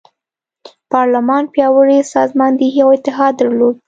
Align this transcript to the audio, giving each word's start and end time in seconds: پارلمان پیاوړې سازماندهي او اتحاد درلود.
پارلمان 0.91 1.43
پیاوړې 1.53 1.99
سازماندهي 2.13 2.79
او 2.83 2.89
اتحاد 2.95 3.33
درلود. 3.39 3.75